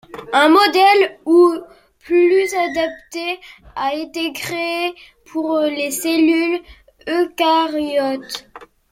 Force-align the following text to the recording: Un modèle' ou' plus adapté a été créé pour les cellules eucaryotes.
Un 0.33 0.47
modèle' 0.49 1.05
ou' 1.35 1.41
plus 2.03 2.51
adapté 2.55 3.39
a 3.75 3.93
été 3.93 4.33
créé 4.33 4.95
pour 5.25 5.59
les 5.59 5.91
cellules 5.91 6.59
eucaryotes. 7.07 8.49